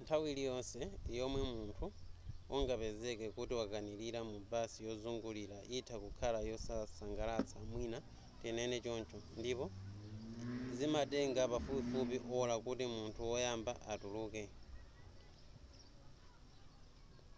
nthawi 0.00 0.30
liyonse 0.38 0.80
yomwe 1.16 1.40
munthu 1.52 1.86
ungapezeke 2.54 3.26
kuti 3.36 3.52
wakanilira 3.60 4.20
mu 4.30 4.36
basi 4.50 4.78
yozungulira 4.86 5.58
yitha 5.70 5.96
kukhala 6.02 6.38
yosasangalatsa 6.50 7.56
mwina 7.70 7.98
tinene 8.40 8.76
choncho 8.84 9.18
ndipo 9.40 9.64
zimatenga 10.76 11.42
pafupifupi 11.52 12.16
ola 12.40 12.54
kuti 12.64 12.84
munthu 12.94 13.20
woyamba 13.30 13.72
atuluke 13.92 14.42